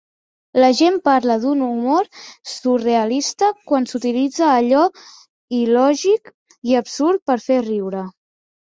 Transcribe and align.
La 0.61 0.69
gent 0.77 0.95
parla 1.07 1.35
d'un 1.43 1.61
humor 1.65 2.09
surrealista 2.53 3.51
quan 3.69 3.87
s'utilitza 3.93 4.51
allò 4.57 4.83
il·lògic 5.63 6.37
i 6.73 6.83
absurd 6.85 7.27
per 7.33 7.41
fer 7.49 7.65
riure. 7.73 8.07